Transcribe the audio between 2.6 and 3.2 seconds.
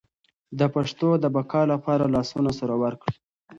ورکړئ.